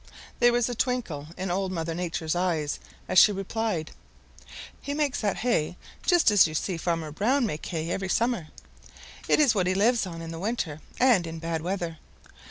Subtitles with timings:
[0.39, 3.91] There was a twinkle in Old Mother Nature's eyes as she replied,
[4.81, 8.47] "He makes that hay just as you see Farmer Brown make hay every summer.
[9.27, 11.99] It is what he lives on in the winter and in bad weather.